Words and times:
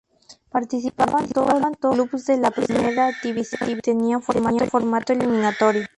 Participaban 0.49 1.29
todos 1.29 1.59
los 1.95 2.07
clubes 2.07 2.25
de 2.25 2.37
la 2.37 2.49
Primera 2.49 3.11
División 3.21 3.69
y 3.69 3.79
tenía 3.81 4.19
formato 4.19 5.13
eliminatorio. 5.13 5.83